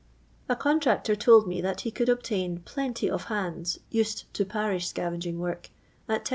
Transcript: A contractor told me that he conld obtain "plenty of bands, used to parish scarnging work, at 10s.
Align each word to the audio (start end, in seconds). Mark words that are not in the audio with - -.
A 0.49 0.55
contractor 0.55 1.15
told 1.15 1.45
me 1.47 1.61
that 1.61 1.81
he 1.81 1.91
conld 1.91 2.07
obtain 2.09 2.61
"plenty 2.61 3.07
of 3.07 3.27
bands, 3.29 3.77
used 3.91 4.33
to 4.33 4.43
parish 4.43 4.87
scarnging 4.87 5.37
work, 5.37 5.69
at 6.09 6.25
10s. 6.25 6.29